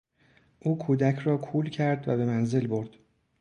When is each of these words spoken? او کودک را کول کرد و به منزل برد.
او 0.59 0.77
کودک 0.77 1.19
را 1.19 1.37
کول 1.37 1.69
کرد 1.69 2.07
و 2.07 2.17
به 2.17 2.25
منزل 2.25 2.67
برد. 2.67 2.89